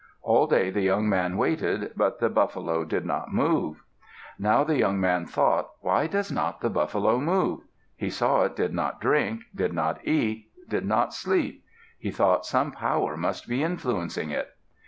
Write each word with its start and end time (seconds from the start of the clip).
All 0.23 0.47
day 0.47 0.71
the 0.71 0.81
young 0.81 1.07
man 1.07 1.37
waited, 1.37 1.91
but 1.95 2.17
the 2.19 2.27
buffalo 2.27 2.83
did 2.83 3.05
not 3.05 3.31
move. 3.31 3.83
Now 4.39 4.63
the 4.63 4.75
young 4.79 4.99
man 4.99 5.27
thought, 5.27 5.69
"Why 5.81 6.07
does 6.07 6.31
not 6.31 6.59
the 6.59 6.71
buffalo 6.71 7.19
move?" 7.19 7.61
He 7.95 8.09
saw 8.09 8.41
it 8.45 8.55
did 8.55 8.73
not 8.73 8.99
drink, 8.99 9.43
did 9.53 9.73
not 9.73 9.99
eat, 10.03 10.49
did 10.67 10.87
not 10.87 11.13
sleep. 11.13 11.63
He 11.99 12.09
thought 12.09 12.47
some 12.47 12.71
power 12.71 13.15
must 13.15 13.47
be 13.47 13.61
influencing 13.61 14.31
it. 14.31 14.55